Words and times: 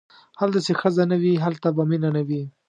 هلته 0.39 0.59
چې 0.65 0.71
ښځه 0.81 1.03
نه 1.11 1.17
وي 1.21 1.33
هلته 1.45 1.67
به 1.75 1.83
مینه 1.89 2.09
نه 2.15 2.21
وي. 2.27 2.41